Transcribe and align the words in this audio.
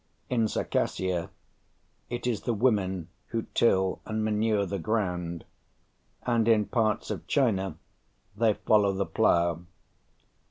In 0.31 0.47
Circassia 0.47 1.29
it 2.09 2.25
is 2.25 2.41
the 2.41 2.55
women 2.55 3.09
who 3.27 3.43
till 3.53 4.01
and 4.07 4.25
manure 4.25 4.65
the 4.65 4.79
ground, 4.79 5.45
and 6.23 6.47
in 6.47 6.65
parts 6.65 7.11
of 7.11 7.27
China 7.27 7.77
they 8.35 8.55
follow 8.55 8.93
the 8.93 9.05
plough. 9.05 9.61